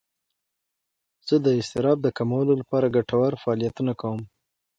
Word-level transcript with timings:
زه 1.27 1.35
د 1.45 1.47
اضطراب 1.59 1.97
د 2.03 2.07
کمولو 2.17 2.53
لپاره 2.61 2.93
ګټور 2.95 3.31
فعالیتونه 3.41 3.93
کوم. 4.01 4.19